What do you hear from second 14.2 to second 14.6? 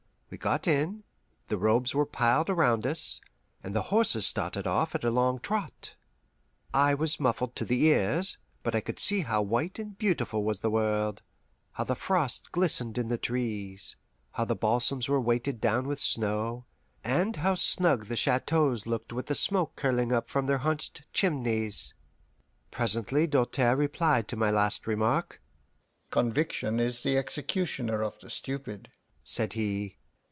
how the